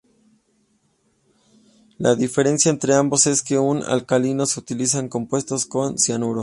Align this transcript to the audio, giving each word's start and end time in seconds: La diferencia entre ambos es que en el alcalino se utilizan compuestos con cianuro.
La 1.99 2.15
diferencia 2.15 2.71
entre 2.71 2.95
ambos 2.95 3.27
es 3.27 3.43
que 3.43 3.53
en 3.53 3.77
el 3.77 3.83
alcalino 3.83 4.47
se 4.47 4.59
utilizan 4.59 5.07
compuestos 5.09 5.67
con 5.67 5.99
cianuro. 5.99 6.39